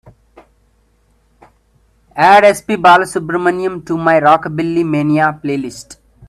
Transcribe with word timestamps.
Add 2.17 2.49
sp 2.57 2.81
balasubrahmanyam 2.81 3.85
to 3.85 3.93
my 4.01 4.17
rockabilly 4.19 4.81
mania 4.83 5.27
playlist. 5.39 5.99